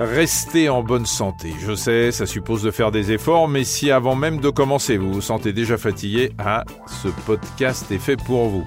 [0.00, 1.52] Restez en bonne santé.
[1.58, 5.12] Je sais, ça suppose de faire des efforts, mais si avant même de commencer, vous
[5.12, 6.64] vous sentez déjà fatigué, ah,
[7.02, 8.64] ce podcast est fait pour vous.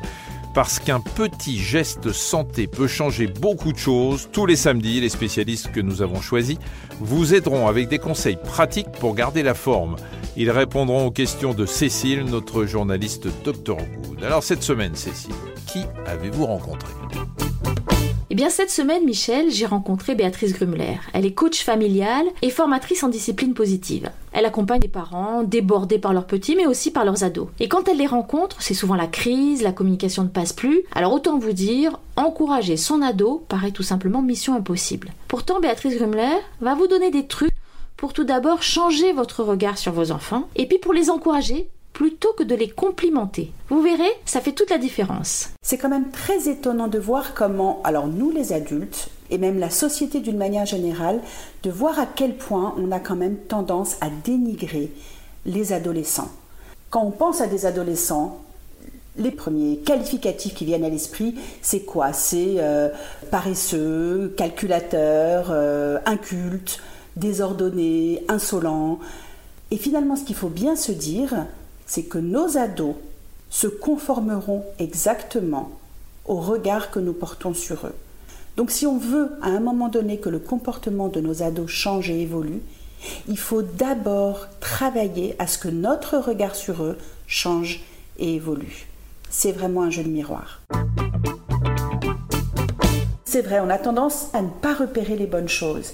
[0.54, 5.72] Parce qu'un petit geste santé peut changer beaucoup de choses, tous les samedis, les spécialistes
[5.72, 6.58] que nous avons choisis
[7.00, 9.96] vous aideront avec des conseils pratiques pour garder la forme.
[10.36, 14.24] Ils répondront aux questions de Cécile, notre journaliste Dr Good.
[14.26, 15.32] Alors cette semaine, Cécile,
[15.66, 16.92] qui avez-vous rencontré?
[18.32, 20.96] Eh bien, cette semaine, Michel, j'ai rencontré Béatrice Grumler.
[21.12, 24.10] Elle est coach familiale et formatrice en discipline positive.
[24.32, 27.50] Elle accompagne les parents débordés par leurs petits, mais aussi par leurs ados.
[27.60, 30.84] Et quand elle les rencontre, c'est souvent la crise, la communication ne passe plus.
[30.96, 35.12] Alors autant vous dire, encourager son ado paraît tout simplement mission impossible.
[35.28, 37.52] Pourtant, Béatrice Grumler va vous donner des trucs
[37.98, 41.68] pour tout d'abord changer votre regard sur vos enfants, et puis pour les encourager,
[42.02, 43.52] plutôt que de les complimenter.
[43.70, 45.50] Vous verrez, ça fait toute la différence.
[45.62, 49.70] C'est quand même très étonnant de voir comment, alors nous les adultes, et même la
[49.70, 51.20] société d'une manière générale,
[51.62, 54.92] de voir à quel point on a quand même tendance à dénigrer
[55.46, 56.32] les adolescents.
[56.90, 58.40] Quand on pense à des adolescents,
[59.16, 62.14] les premiers qualificatifs qui viennent à l'esprit, c'est quoi?
[62.14, 62.90] C'est euh,
[63.30, 66.80] paresseux, calculateur, euh, inculte,
[67.16, 68.98] désordonné, insolent.
[69.70, 71.46] Et finalement, ce qu'il faut bien se dire,
[71.92, 72.96] c'est que nos ados
[73.50, 75.72] se conformeront exactement
[76.24, 77.96] au regard que nous portons sur eux.
[78.56, 82.10] Donc si on veut à un moment donné que le comportement de nos ados change
[82.10, 82.62] et évolue,
[83.28, 87.82] il faut d'abord travailler à ce que notre regard sur eux change
[88.18, 88.88] et évolue.
[89.30, 90.62] C'est vraiment un jeu de miroir.
[93.26, 95.92] C'est vrai, on a tendance à ne pas repérer les bonnes choses.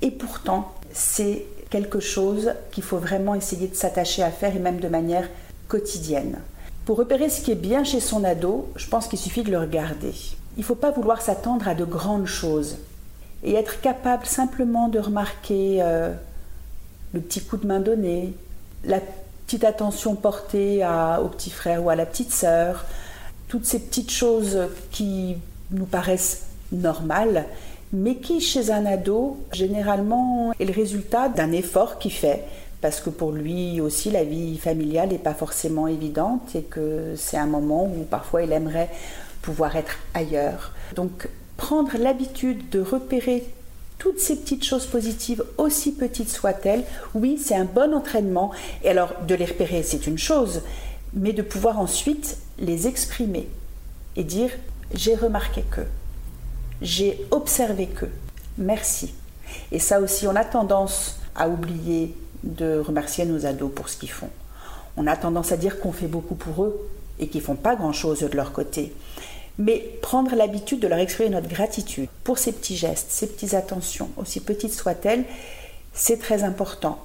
[0.00, 4.78] Et pourtant, c'est quelque chose qu'il faut vraiment essayer de s'attacher à faire et même
[4.78, 5.28] de manière
[5.66, 6.38] quotidienne.
[6.84, 9.58] Pour repérer ce qui est bien chez son ado, je pense qu'il suffit de le
[9.58, 10.14] regarder.
[10.56, 12.76] Il ne faut pas vouloir s'attendre à de grandes choses
[13.42, 16.12] et être capable simplement de remarquer euh,
[17.12, 18.34] le petit coup de main donné,
[18.84, 19.00] la
[19.44, 20.86] petite attention portée
[21.20, 22.84] au petit frère ou à la petite sœur,
[23.48, 25.38] toutes ces petites choses qui
[25.72, 27.46] nous paraissent normales
[27.92, 32.44] mais qui, chez un ado, généralement est le résultat d'un effort qu'il fait,
[32.80, 37.36] parce que pour lui aussi, la vie familiale n'est pas forcément évidente et que c'est
[37.36, 38.90] un moment où parfois il aimerait
[39.42, 40.72] pouvoir être ailleurs.
[40.94, 43.44] Donc, prendre l'habitude de repérer
[43.98, 46.84] toutes ces petites choses positives, aussi petites soient-elles,
[47.14, 48.50] oui, c'est un bon entraînement.
[48.82, 50.62] Et alors, de les repérer, c'est une chose,
[51.14, 53.48] mais de pouvoir ensuite les exprimer
[54.16, 54.50] et dire
[54.94, 55.82] j'ai remarqué que.
[56.82, 58.06] J'ai observé que.
[58.58, 59.14] Merci.
[59.72, 64.10] Et ça aussi, on a tendance à oublier de remercier nos ados pour ce qu'ils
[64.10, 64.30] font.
[64.96, 68.20] On a tendance à dire qu'on fait beaucoup pour eux et qu'ils font pas grand-chose
[68.20, 68.92] de leur côté.
[69.58, 74.10] Mais prendre l'habitude de leur exprimer notre gratitude pour ces petits gestes, ces petites attentions,
[74.16, 75.24] aussi petites soient-elles,
[75.92, 76.98] c'est très important.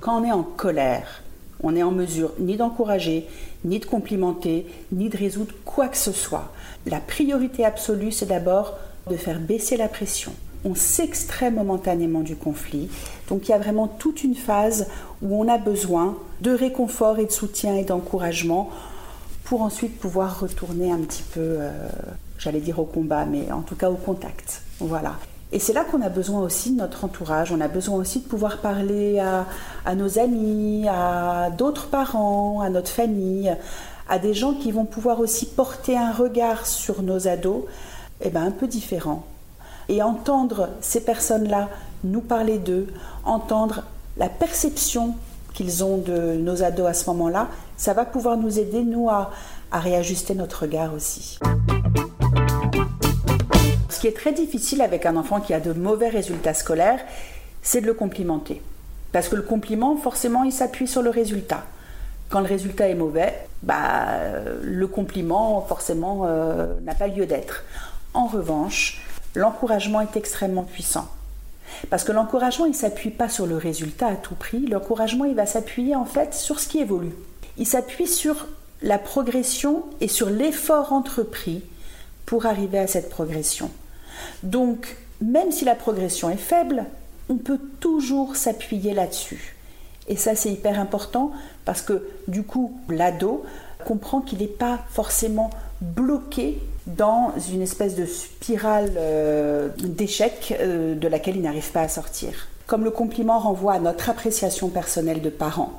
[0.00, 1.22] Quand on est en colère,
[1.62, 3.26] on est en mesure ni d'encourager,
[3.64, 6.52] ni de complimenter, ni de résoudre quoi que ce soit.
[6.86, 10.32] La priorité absolue, c'est d'abord de faire baisser la pression.
[10.64, 12.88] On s'extrait momentanément du conflit.
[13.28, 14.88] Donc il y a vraiment toute une phase
[15.22, 18.70] où on a besoin de réconfort et de soutien et d'encouragement
[19.44, 21.70] pour ensuite pouvoir retourner un petit peu, euh,
[22.38, 24.62] j'allais dire au combat, mais en tout cas au contact.
[24.78, 25.14] Voilà.
[25.50, 28.28] Et c'est là qu'on a besoin aussi de notre entourage, on a besoin aussi de
[28.28, 33.56] pouvoir parler à, nos amis, à d'autres parents, à notre famille,
[34.10, 37.64] à des gens qui vont pouvoir aussi porter un regard sur nos ados
[38.20, 39.24] eh ben, un peu différent.
[39.88, 41.70] Et entendre ces personnes-là
[42.04, 42.86] nous parler d'eux,
[43.24, 43.84] entendre
[44.18, 45.14] la perception
[45.54, 47.48] qu'ils ont de nos ados à ce moment-là,
[47.78, 49.30] ça va pouvoir nous aider, nous, à
[49.72, 51.38] réajuster notre regard aussi.
[53.98, 57.00] Ce qui est très difficile avec un enfant qui a de mauvais résultats scolaires,
[57.62, 58.62] c'est de le complimenter.
[59.10, 61.64] Parce que le compliment, forcément, il s'appuie sur le résultat.
[62.28, 64.06] Quand le résultat est mauvais, bah,
[64.62, 67.64] le compliment, forcément, euh, n'a pas lieu d'être.
[68.14, 69.04] En revanche,
[69.34, 71.08] l'encouragement est extrêmement puissant.
[71.90, 74.64] Parce que l'encouragement, il ne s'appuie pas sur le résultat à tout prix.
[74.68, 77.16] L'encouragement, il va s'appuyer en fait sur ce qui évolue.
[77.56, 78.46] Il s'appuie sur
[78.80, 81.64] la progression et sur l'effort entrepris
[82.26, 83.72] pour arriver à cette progression.
[84.42, 86.84] Donc, même si la progression est faible,
[87.28, 89.56] on peut toujours s'appuyer là-dessus.
[90.08, 91.32] Et ça, c'est hyper important
[91.64, 93.44] parce que du coup, l'ado
[93.84, 95.50] comprend qu'il n'est pas forcément
[95.80, 101.88] bloqué dans une espèce de spirale euh, d'échec euh, de laquelle il n'arrive pas à
[101.88, 102.48] sortir.
[102.66, 105.78] Comme le compliment renvoie à notre appréciation personnelle de parents,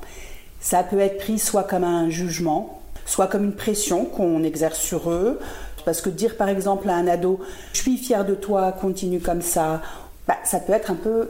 [0.61, 5.09] ça peut être pris soit comme un jugement, soit comme une pression qu'on exerce sur
[5.09, 5.39] eux,
[5.83, 7.39] Parce que dire par exemple à un ado,
[7.73, 9.81] je suis fier de toi, continue comme ça,
[10.27, 11.29] bah, ça peut être un peu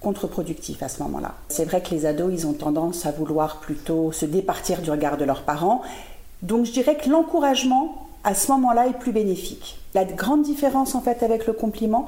[0.00, 1.34] contre-productif à ce moment-là.
[1.48, 5.16] C'est vrai que les ados, ils ont tendance à vouloir plutôt se départir du regard
[5.16, 5.82] de leurs parents.
[6.42, 9.78] Donc je dirais que l'encouragement, à ce moment-là, est plus bénéfique.
[9.94, 12.06] La grande différence en fait avec le compliment,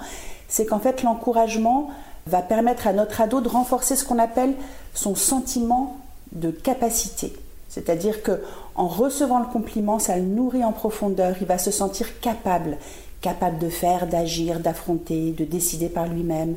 [0.49, 1.91] c'est qu'en fait l'encouragement
[2.27, 4.55] va permettre à notre ado de renforcer ce qu'on appelle
[4.95, 5.99] son sentiment
[6.33, 7.33] de capacité.
[7.75, 8.41] C'est-à-dire que
[8.77, 12.79] en recevant le compliment, ça le nourrit en profondeur, il va se sentir capable,
[13.21, 16.55] capable de faire, d'agir, d'affronter, de décider par lui-même.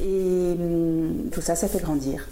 [0.00, 2.28] Et hum, tout ça, ça fait grandir.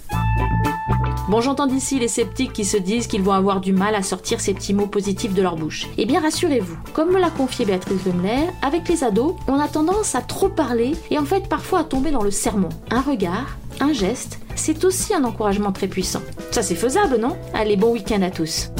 [1.28, 4.40] Bon, j'entends d'ici les sceptiques qui se disent qu'ils vont avoir du mal à sortir
[4.40, 5.88] ces petits mots positifs de leur bouche.
[5.98, 10.14] Eh bien, rassurez-vous, comme me l'a confié Béatrice Wemler, avec les ados, on a tendance
[10.14, 12.68] à trop parler et en fait parfois à tomber dans le sermon.
[12.90, 16.22] Un regard, un geste, c'est aussi un encouragement très puissant.
[16.50, 17.36] Ça c'est faisable, non?
[17.54, 18.70] Allez, bon week-end à tous.